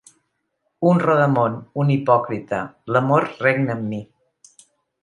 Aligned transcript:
Un 0.91 1.01
rodamón, 1.03 1.59
un 1.83 1.91
hipòcrita, 1.97 2.65
l'amor 2.95 3.31
regna 3.47 3.79
en 3.79 3.89
mi. 3.93 4.03